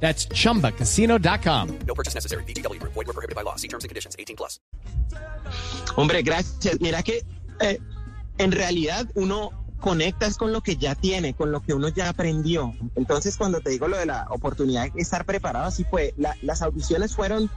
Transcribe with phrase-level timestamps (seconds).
[0.00, 1.68] That's chumbacasino.com.
[1.86, 2.44] No purchase necessary.
[2.44, 2.80] BGW.
[2.82, 3.56] Void were prohibited by law.
[3.56, 4.14] See terms and conditions.
[4.18, 4.60] 18 plus.
[5.96, 6.78] Hombre, gracias.
[6.80, 7.22] Mira que
[7.60, 7.78] eh,
[8.38, 12.74] en realidad uno conectas con lo que ya tiene, con lo que uno ya aprendió.
[12.94, 16.12] Entonces, cuando te digo lo de la oportunidad de estar preparado, así fue.
[16.16, 17.50] La- las audiciones fueron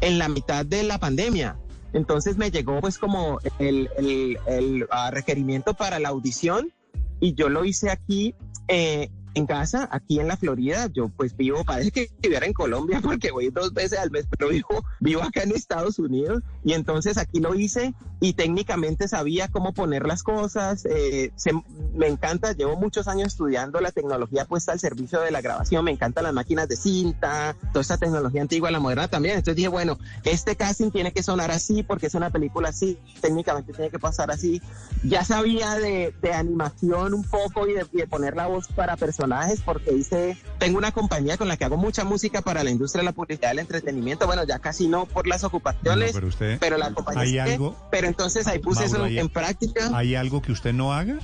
[0.00, 1.56] en la mitad de la pandemia.
[1.92, 6.72] Entonces me llegó pues como el, el- el, ah, requerimiento para la audición
[7.20, 8.34] y yo lo hice aquí
[8.66, 10.88] eh, en casa, aquí en la Florida.
[10.92, 14.48] Yo pues vivo, parece que viviera en Colombia porque voy dos veces al mes, pero
[14.50, 19.72] vivo, vivo acá en Estados Unidos y entonces aquí lo hice y técnicamente sabía cómo
[19.74, 20.84] poner las cosas.
[20.86, 21.52] eh, se-
[21.94, 25.90] me encanta, llevo muchos años estudiando la tecnología puesta al servicio de la grabación, me
[25.90, 29.36] encantan las máquinas de cinta, toda esta tecnología antigua, la moderna también.
[29.36, 33.72] Entonces dije, bueno, este casting tiene que sonar así porque es una película así, técnicamente
[33.72, 34.60] tiene que pasar así.
[35.02, 38.96] Ya sabía de, de animación un poco y de, y de poner la voz para
[39.24, 43.00] personajes porque hice, tengo una compañía con la que hago mucha música para la industria
[43.00, 44.26] de la publicidad del entretenimiento.
[44.26, 47.34] Bueno, ya casi no por las ocupaciones, No, pero usted- pero la compañía ¿hay sí
[47.34, 47.76] que- algo?
[47.90, 49.90] pero entonces ahí puse Mauro, eso ¿hay- en práctica.
[49.94, 51.18] ¿Hay algo que usted no haga?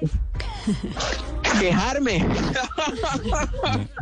[1.60, 2.24] Quejarme.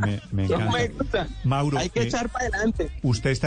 [0.00, 0.88] Me, me No me encanta.
[0.98, 1.28] gusta.
[1.44, 2.91] Mauro, Hay que eh, echar para adelante.
[3.02, 3.46] usted está